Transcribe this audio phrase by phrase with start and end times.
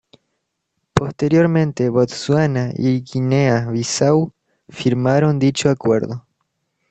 [0.95, 4.33] Posteriormente Botsuana y Guinea-Bisáu
[4.67, 6.25] firmaron dicho acuerdo.